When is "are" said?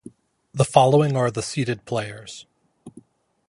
1.15-1.29